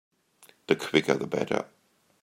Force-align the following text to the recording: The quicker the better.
The 0.65 0.75
quicker 0.75 1.13
the 1.13 1.27
better. 1.27 1.67